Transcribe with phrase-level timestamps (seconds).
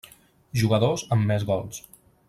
[0.61, 1.85] Jugadors amb més gols.